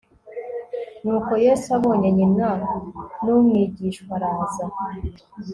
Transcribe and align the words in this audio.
nuko 1.03 1.31
yesu 1.45 1.67
abonye 1.77 2.09
nyina 2.17 2.49
n 3.23 3.25
umwigishwa 3.35 4.11
araza 4.17 4.65